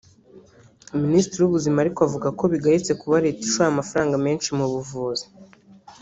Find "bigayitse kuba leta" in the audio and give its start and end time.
2.53-3.41